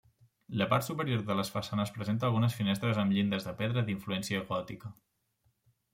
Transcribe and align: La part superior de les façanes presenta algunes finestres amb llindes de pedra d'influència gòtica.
La 0.61 0.67
part 0.71 0.85
superior 0.87 1.19
de 1.27 1.35
les 1.39 1.51
façanes 1.57 1.93
presenta 1.99 2.27
algunes 2.29 2.57
finestres 2.61 3.03
amb 3.03 3.15
llindes 3.19 3.45
de 3.49 3.53
pedra 3.63 3.85
d'influència 3.91 4.45
gòtica. 4.53 4.95